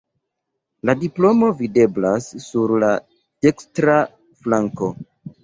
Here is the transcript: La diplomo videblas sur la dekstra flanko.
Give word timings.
La 0.89 0.95
diplomo 1.03 1.49
videblas 1.59 2.31
sur 2.47 2.75
la 2.85 2.91
dekstra 3.49 4.01
flanko. 4.43 4.93